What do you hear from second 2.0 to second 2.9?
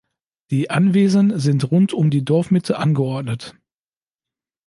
die Dorfmitte